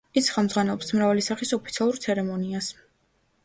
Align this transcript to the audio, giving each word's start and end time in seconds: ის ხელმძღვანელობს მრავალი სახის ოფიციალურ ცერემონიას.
ის 0.19 0.27
ხელმძღვანელობს 0.35 0.89
მრავალი 0.95 1.25
სახის 1.27 1.53
ოფიციალურ 1.59 2.03
ცერემონიას. 2.09 2.75